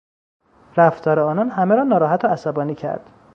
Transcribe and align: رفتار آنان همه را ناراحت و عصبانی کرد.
رفتار 0.77 1.19
آنان 1.19 1.49
همه 1.49 1.75
را 1.75 1.83
ناراحت 1.83 2.25
و 2.25 2.27
عصبانی 2.27 2.75
کرد. 2.75 3.09